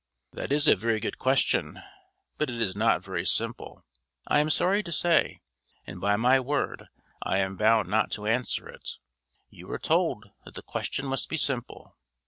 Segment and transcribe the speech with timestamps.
[0.33, 1.79] "That is a very good question,
[2.39, 3.85] but it is not very simple,
[4.27, 5.41] I am sorry to say;
[5.85, 6.87] and by my word
[7.21, 8.97] I am bound not to answer it;
[9.51, 11.95] you were told that the question must be simple!